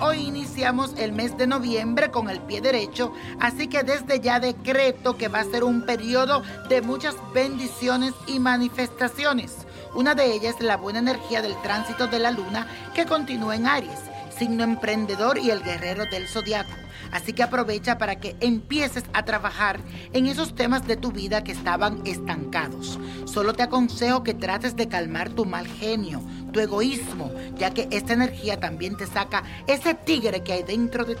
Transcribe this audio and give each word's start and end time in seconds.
Hoy 0.00 0.18
iniciamos 0.18 0.92
el 0.98 1.12
mes 1.12 1.38
de 1.38 1.46
noviembre 1.46 2.10
con 2.10 2.28
el 2.28 2.38
pie 2.40 2.60
derecho, 2.60 3.14
así 3.40 3.66
que 3.66 3.82
desde 3.82 4.20
ya 4.20 4.38
decreto 4.38 5.16
que 5.16 5.28
va 5.28 5.40
a 5.40 5.44
ser 5.44 5.64
un 5.64 5.86
periodo 5.86 6.42
de 6.68 6.82
muchas 6.82 7.14
bendiciones 7.32 8.12
y 8.26 8.40
manifestaciones. 8.40 9.66
Una 9.94 10.14
de 10.14 10.34
ellas 10.34 10.56
es 10.58 10.64
la 10.66 10.76
buena 10.76 10.98
energía 10.98 11.40
del 11.40 11.56
tránsito 11.62 12.06
de 12.08 12.18
la 12.18 12.30
luna 12.30 12.66
que 12.94 13.06
continúa 13.06 13.56
en 13.56 13.66
Aries, 13.66 14.00
signo 14.38 14.64
emprendedor 14.64 15.38
y 15.38 15.50
el 15.50 15.62
guerrero 15.62 16.04
del 16.10 16.28
zodiaco. 16.28 16.74
Así 17.10 17.32
que 17.32 17.42
aprovecha 17.42 17.96
para 17.96 18.16
que 18.16 18.36
empieces 18.40 19.04
a 19.14 19.24
trabajar 19.24 19.80
en 20.12 20.26
esos 20.26 20.54
temas 20.54 20.86
de 20.86 20.98
tu 20.98 21.10
vida 21.10 21.42
que 21.42 21.52
estaban 21.52 22.02
estancados. 22.04 22.98
Solo 23.24 23.54
te 23.54 23.62
aconsejo 23.62 24.24
que 24.24 24.34
trates 24.34 24.76
de 24.76 24.88
calmar 24.88 25.30
tu 25.30 25.46
mal 25.46 25.66
genio, 25.66 26.20
tu 26.54 26.60
egoísmo, 26.60 27.32
ya 27.58 27.74
que 27.74 27.88
esta 27.90 28.14
energía 28.14 28.58
también 28.58 28.96
te 28.96 29.06
saca 29.06 29.42
ese 29.66 29.92
tigre 29.92 30.42
que 30.42 30.52
hay 30.52 30.62
dentro 30.62 31.04
de 31.04 31.16
ti. 31.16 31.20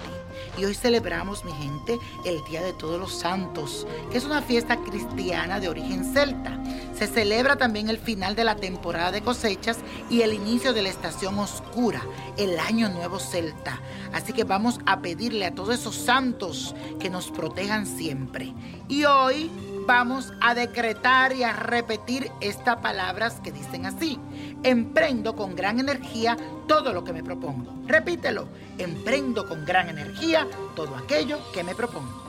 Y 0.56 0.64
hoy 0.64 0.74
celebramos, 0.74 1.44
mi 1.44 1.52
gente, 1.52 1.98
el 2.24 2.42
Día 2.44 2.62
de 2.62 2.72
Todos 2.72 2.98
los 2.98 3.18
Santos, 3.18 3.86
que 4.10 4.18
es 4.18 4.24
una 4.24 4.40
fiesta 4.40 4.76
cristiana 4.76 5.58
de 5.58 5.68
origen 5.68 6.04
celta. 6.04 6.58
Se 6.96 7.08
celebra 7.08 7.56
también 7.56 7.88
el 7.88 7.98
final 7.98 8.36
de 8.36 8.44
la 8.44 8.54
temporada 8.54 9.10
de 9.10 9.22
cosechas 9.22 9.78
y 10.08 10.22
el 10.22 10.32
inicio 10.32 10.72
de 10.72 10.82
la 10.82 10.88
estación 10.88 11.38
oscura, 11.38 12.02
el 12.36 12.58
Año 12.60 12.88
Nuevo 12.88 13.18
Celta. 13.18 13.80
Así 14.12 14.32
que 14.32 14.44
vamos 14.44 14.78
a 14.86 15.00
pedirle 15.00 15.46
a 15.46 15.54
todos 15.54 15.74
esos 15.74 15.96
santos 15.96 16.76
que 17.00 17.10
nos 17.10 17.32
protejan 17.32 17.86
siempre. 17.86 18.54
Y 18.88 19.04
hoy 19.04 19.50
vamos 19.86 20.32
a 20.40 20.54
decretar 20.54 21.32
y 21.32 21.42
a 21.42 21.52
repetir 21.52 22.30
estas 22.40 22.76
palabras 22.78 23.40
que 23.42 23.52
dicen 23.52 23.86
así. 23.86 24.18
Emprendo 24.62 25.36
con 25.36 25.54
gran 25.54 25.78
energía 25.80 26.36
todo 26.66 26.92
lo 26.92 27.04
que 27.04 27.12
me 27.12 27.22
propongo. 27.22 27.72
Repítelo. 27.86 28.48
Emprendo 28.78 29.46
con 29.46 29.64
gran 29.64 29.88
energía 29.88 30.46
todo 30.74 30.96
aquello 30.96 31.38
que 31.52 31.64
me 31.64 31.74
propongo. 31.74 32.24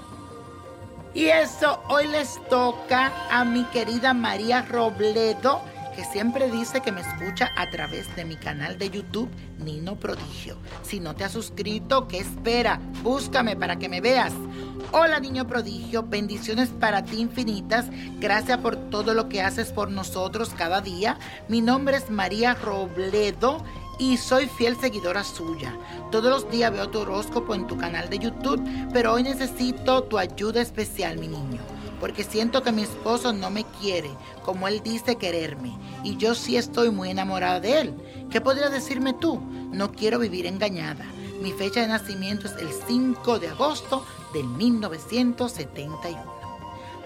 Y 1.14 1.28
eso 1.28 1.82
hoy 1.88 2.08
les 2.08 2.38
toca 2.50 3.14
a 3.32 3.46
mi 3.46 3.64
querida 3.66 4.14
María 4.14 4.64
Robledo, 4.64 5.62
que 5.96 6.04
siempre 6.04 6.52
dice 6.52 6.82
que 6.82 6.92
me 6.92 7.02
escucha 7.02 7.52
a 7.56 7.70
través 7.70 8.14
de 8.16 8.26
mi 8.26 8.36
canal 8.36 8.78
de 8.78 8.90
YouTube 8.90 9.30
Nino 9.60 9.96
Prodigio. 9.96 10.58
Si 10.84 11.00
no 11.00 11.16
te 11.16 11.24
has 11.24 11.32
suscrito, 11.32 12.08
¿qué 12.08 12.20
espera? 12.20 12.82
Búscame 13.02 13.56
para 13.56 13.78
que 13.78 13.88
me 13.88 14.02
veas. 14.02 14.34
Hola 14.92 15.20
niño 15.20 15.48
prodigio, 15.48 16.04
bendiciones 16.04 16.70
para 16.70 17.04
ti 17.04 17.20
infinitas. 17.20 17.88
Gracias 18.20 18.58
por 18.60 18.76
todo 18.76 19.14
lo 19.14 19.30
que 19.30 19.42
haces 19.42 19.72
por 19.72 19.90
nosotros 19.90 20.54
cada 20.56 20.82
día. 20.82 21.18
Mi 21.48 21.62
nombre 21.62 21.98
es 21.98 22.10
María 22.10 22.54
Robledo 22.54 23.64
y 23.98 24.18
soy 24.18 24.48
fiel 24.48 24.78
seguidora 24.80 25.24
suya. 25.24 25.78
Todos 26.12 26.30
los 26.30 26.52
días 26.52 26.72
veo 26.72 26.90
tu 26.90 27.00
horóscopo 27.00 27.56
en 27.56 27.68
tu 27.68 27.78
canal 27.78 28.10
de 28.10 28.20
YouTube, 28.20 28.62
pero 28.94 29.14
hoy 29.14 29.24
necesito 29.24 30.04
tu 30.04 30.18
ayuda 30.18 30.62
especial, 30.62 31.18
mi 31.18 31.28
niño, 31.28 31.62
porque 32.00 32.24
siento 32.24 32.64
que 32.64 32.72
mi 32.72 32.84
esposo 32.84 33.34
no 33.34 33.50
me 33.50 33.64
quiere 33.80 34.12
como 34.44 34.68
él 34.68 34.82
dice 34.84 35.16
quererme, 35.16 35.76
y 36.04 36.18
yo 36.18 36.36
sí 36.36 36.56
estoy 36.56 36.92
muy 36.92 37.10
enamorada 37.10 37.60
de 37.60 37.82
él. 37.82 37.94
¿Qué 38.30 38.42
podrías 38.42 38.72
decirme 38.72 39.14
tú? 39.14 39.40
No 39.72 39.92
quiero 39.92 40.20
vivir 40.20 40.46
engañada. 40.46 41.06
Mi 41.42 41.52
fecha 41.52 41.82
de 41.82 41.88
nacimiento 41.88 42.48
es 42.48 42.54
el 42.62 42.70
5 42.88 43.40
de 43.40 43.50
agosto 43.50 44.06
del 44.34 44.46
1971. 44.46 46.45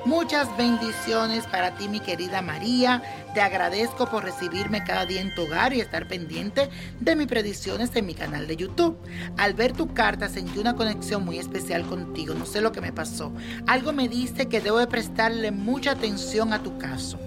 Muchas 0.05 0.55
bendiciones 0.55 1.45
para 1.45 1.75
ti, 1.75 1.89
mi 1.89 1.99
querida 1.99 2.41
María. 2.41 3.03
Te 3.33 3.41
agradezco 3.41 4.09
por 4.09 4.23
recibirme 4.23 4.83
cada 4.85 5.05
día 5.05 5.19
en 5.19 5.35
tu 5.35 5.43
hogar 5.43 5.73
y 5.73 5.81
estar 5.81 6.07
pendiente 6.07 6.69
de 7.01 7.15
mis 7.17 7.27
predicciones 7.27 7.93
en 7.95 8.05
mi 8.05 8.13
canal 8.13 8.47
de 8.47 8.55
YouTube. 8.55 8.97
Al 9.37 9.53
ver 9.55 9.73
tu 9.73 9.93
carta 9.93 10.29
sentí 10.29 10.57
una 10.57 10.75
conexión 10.75 11.25
muy 11.25 11.37
especial 11.37 11.85
contigo. 11.85 12.33
No 12.33 12.45
sé 12.45 12.61
lo 12.61 12.71
que 12.71 12.79
me 12.79 12.93
pasó. 12.93 13.33
Algo 13.67 13.91
me 13.91 14.07
dice 14.07 14.47
que 14.47 14.61
debo 14.61 14.79
de 14.79 14.87
prestarle 14.87 15.51
mucha 15.51 15.91
atención 15.91 16.53
a 16.53 16.63
tu 16.63 16.77
caso. 16.77 17.19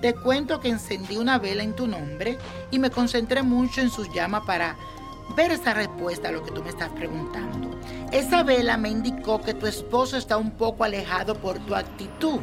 Te 0.00 0.14
cuento 0.14 0.60
que 0.60 0.68
encendí 0.68 1.16
una 1.16 1.38
vela 1.38 1.64
en 1.64 1.74
tu 1.74 1.88
nombre 1.88 2.38
y 2.70 2.78
me 2.78 2.90
concentré 2.90 3.42
mucho 3.42 3.80
en 3.80 3.90
sus 3.90 4.08
llamas 4.14 4.44
para 4.46 4.76
ver 5.36 5.52
esa 5.52 5.74
respuesta 5.74 6.28
a 6.28 6.32
lo 6.32 6.42
que 6.44 6.50
tú 6.50 6.62
me 6.62 6.70
estás 6.70 6.90
preguntando. 6.90 7.78
Esa 8.12 8.42
vela 8.42 8.76
me 8.76 8.88
indicó 8.88 9.40
que 9.40 9.54
tu 9.54 9.66
esposo 9.66 10.16
está 10.16 10.36
un 10.36 10.50
poco 10.50 10.84
alejado 10.84 11.34
por 11.34 11.58
tu 11.60 11.74
actitud. 11.74 12.40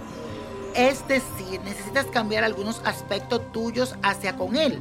Es 0.75 1.08
decir, 1.08 1.59
necesitas 1.64 2.06
cambiar 2.06 2.44
algunos 2.44 2.81
aspectos 2.86 3.52
tuyos 3.52 3.96
hacia 4.03 4.36
con 4.36 4.56
él, 4.56 4.80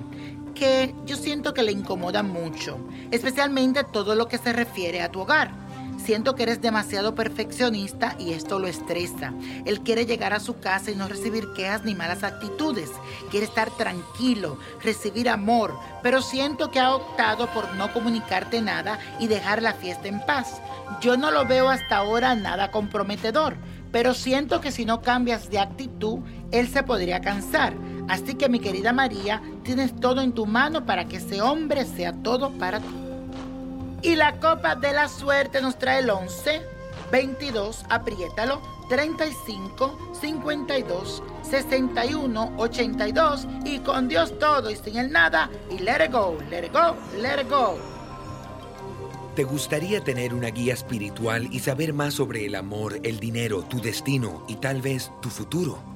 que 0.55 0.95
yo 1.07 1.17
siento 1.17 1.55
que 1.55 1.63
le 1.63 1.73
incomoda 1.73 2.23
mucho, 2.23 2.79
especialmente 3.11 3.85
todo 3.85 4.15
lo 4.15 4.29
que 4.29 4.39
se 4.39 4.53
refiere 4.53 5.03
a 5.03 5.11
tu 5.11 5.21
hogar. 5.21 5.66
Siento 6.07 6.37
que 6.37 6.45
eres 6.45 6.63
demasiado 6.63 7.17
perfeccionista 7.17 8.15
y 8.17 8.33
esto 8.33 8.61
lo 8.61 8.69
estresa. 8.69 9.35
Él 9.65 9.81
quiere 9.81 10.07
llegar 10.07 10.33
a 10.33 10.39
su 10.39 10.61
casa 10.61 10.93
y 10.93 10.95
no 10.95 11.09
recibir 11.09 11.53
quejas 11.53 11.83
ni 11.85 11.97
malas 11.97 12.23
actitudes. 12.23 12.93
Quiere 13.33 13.45
estar 13.45 13.73
tranquilo, 13.73 14.57
recibir 14.85 15.29
amor, 15.29 15.77
pero 16.05 16.23
siento 16.23 16.71
que 16.71 16.79
ha 16.79 16.95
optado 16.95 17.49
por 17.49 17.75
no 17.75 17.93
comunicarte 17.93 18.63
nada 18.63 19.01
y 19.19 19.27
dejar 19.27 19.63
la 19.63 19.75
fiesta 19.75 20.07
en 20.07 20.25
paz. 20.25 20.63
Yo 21.01 21.17
no 21.17 21.33
lo 21.33 21.45
veo 21.45 21.69
hasta 21.69 21.97
ahora 21.97 22.37
nada 22.37 22.71
comprometedor, 22.71 23.57
pero 23.91 24.15
siento 24.15 24.61
que 24.61 24.71
si 24.71 24.85
no 24.85 25.03
cambias 25.03 25.51
de 25.51 25.59
actitud, 25.59 26.21
él 26.53 26.69
se 26.69 26.85
podría 26.85 27.21
cansar. 27.21 27.75
Así 28.09 28.37
que 28.37 28.49
mi 28.49 28.61
querida 28.61 28.93
María, 28.93 29.43
tienes 29.65 29.99
todo 29.99 30.21
en 30.21 30.35
tu 30.35 30.47
mano 30.47 30.87
para 30.87 31.07
que 31.07 31.17
ese 31.17 31.43
hombre 31.43 31.85
sea 31.85 32.13
todo 32.13 32.53
para 32.53 32.79
ti. 32.79 33.06
Y 34.03 34.17
la 34.17 34.39
copa 34.39 34.75
de 34.75 34.93
la 34.93 35.09
suerte 35.09 35.61
nos 35.61 35.79
trae 35.79 36.01
el 36.01 36.11
11, 36.11 36.63
22, 37.11 37.85
apriétalo, 37.89 38.61
35, 38.89 40.15
52, 40.21 41.23
61, 41.43 42.53
82 42.57 43.47
y 43.65 43.79
con 43.81 44.09
Dios 44.09 44.39
todo 44.39 44.71
y 44.71 44.77
sin 44.77 44.97
el 44.97 45.11
nada 45.11 45.51
y 45.71 45.79
let 45.79 46.05
it 46.05 46.13
go, 46.13 46.39
let 46.51 46.67
it 46.67 46.73
go, 46.73 46.97
let 47.21 47.41
it 47.41 47.51
go. 47.51 47.79
¿Te 49.35 49.45
gustaría 49.45 50.03
tener 50.03 50.33
una 50.33 50.49
guía 50.49 50.73
espiritual 50.73 51.49
y 51.53 51.59
saber 51.59 51.93
más 51.93 52.15
sobre 52.15 52.47
el 52.47 52.55
amor, 52.55 53.01
el 53.03 53.21
dinero, 53.21 53.63
tu 53.63 53.83
destino 53.83 54.45
y 54.49 54.57
tal 54.57 54.81
vez 54.81 55.11
tu 55.21 55.29
futuro? 55.29 55.96